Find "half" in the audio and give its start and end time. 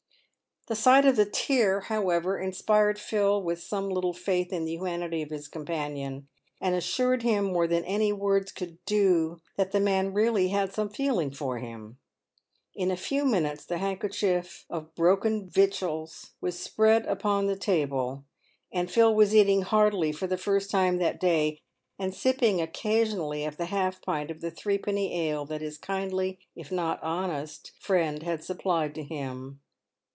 23.65-23.99